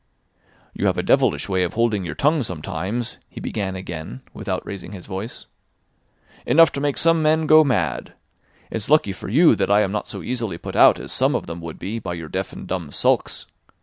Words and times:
"You 0.73 0.87
have 0.87 0.97
a 0.97 1.03
devilish 1.03 1.47
way 1.47 1.61
of 1.61 1.75
holding 1.75 2.03
your 2.03 2.15
tongue 2.15 2.41
sometimes," 2.41 3.19
he 3.29 3.39
began 3.39 3.75
again, 3.75 4.21
without 4.33 4.65
raising 4.65 4.93
his 4.93 5.05
voice. 5.05 5.45
"Enough 6.43 6.71
to 6.71 6.81
make 6.81 6.97
some 6.97 7.21
men 7.21 7.45
go 7.45 7.63
mad. 7.63 8.13
It's 8.71 8.89
lucky 8.89 9.13
for 9.13 9.29
you 9.29 9.53
that 9.55 9.69
I 9.69 9.81
am 9.81 9.91
not 9.91 10.07
so 10.07 10.23
easily 10.23 10.57
put 10.57 10.75
out 10.75 10.97
as 10.99 11.11
some 11.11 11.35
of 11.35 11.45
them 11.45 11.61
would 11.61 11.77
be 11.77 11.99
by 11.99 12.15
your 12.15 12.29
deaf 12.29 12.51
and 12.51 12.65
dumb 12.65 12.91
sulks. 12.91 13.45